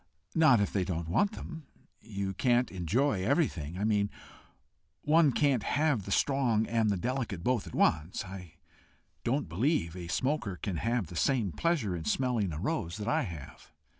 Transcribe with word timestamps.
"Not 0.33 0.59
if 0.59 0.73
they 0.73 0.83
don't 0.83 1.07
want 1.07 1.33
them. 1.33 1.67
You 2.01 2.33
can't 2.33 2.71
enjoy 2.71 3.23
everything 3.23 3.77
I 3.77 3.83
mean, 3.83 4.09
one 5.03 5.31
can't 5.31 5.61
have 5.61 6.05
the 6.05 6.11
strong 6.11 6.65
and 6.65 6.89
the 6.89 6.97
delicate 6.97 7.43
both 7.43 7.67
at 7.67 7.75
once. 7.75 8.25
I 8.25 8.55
don't 9.23 9.47
believe 9.47 9.95
a 9.95 10.07
smoker 10.07 10.55
can 10.55 10.77
have 10.77 11.05
the 11.05 11.15
same 11.15 11.51
pleasure 11.51 11.95
in 11.95 12.05
smelling 12.05 12.51
a 12.51 12.57
rose 12.57 12.97
that 12.97 13.07
I 13.07 13.21
have." 13.21 13.71